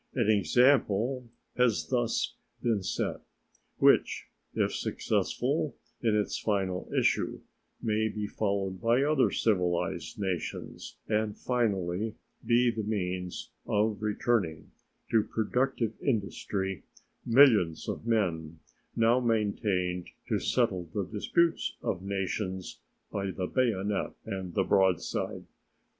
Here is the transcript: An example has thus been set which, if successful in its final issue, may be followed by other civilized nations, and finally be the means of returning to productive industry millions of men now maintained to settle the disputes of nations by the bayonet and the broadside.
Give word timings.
An 0.15 0.31
example 0.31 1.29
has 1.57 1.87
thus 1.89 2.33
been 2.59 2.81
set 2.81 3.21
which, 3.77 4.25
if 4.55 4.73
successful 4.73 5.75
in 6.01 6.15
its 6.15 6.39
final 6.39 6.89
issue, 6.91 7.41
may 7.83 8.09
be 8.09 8.25
followed 8.25 8.81
by 8.81 9.03
other 9.03 9.29
civilized 9.29 10.19
nations, 10.19 10.97
and 11.07 11.37
finally 11.37 12.15
be 12.43 12.71
the 12.71 12.81
means 12.81 13.51
of 13.67 14.01
returning 14.01 14.71
to 15.11 15.21
productive 15.23 15.93
industry 16.01 16.81
millions 17.23 17.87
of 17.87 18.07
men 18.07 18.57
now 18.95 19.19
maintained 19.19 20.07
to 20.29 20.39
settle 20.39 20.85
the 20.95 21.05
disputes 21.05 21.75
of 21.83 22.01
nations 22.01 22.79
by 23.11 23.29
the 23.29 23.45
bayonet 23.45 24.13
and 24.25 24.55
the 24.55 24.63
broadside. 24.63 25.45